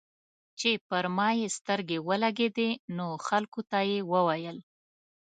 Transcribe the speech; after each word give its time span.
چې 0.59 0.69
پر 0.87 1.05
ما 1.15 1.29
يې 1.39 1.47
سترګې 1.57 1.97
ولګېدې 2.07 2.69
نو 2.97 3.07
خلکو 3.27 3.59
ته 3.69 3.79
یې 3.89 3.99
وويل. 4.11 4.57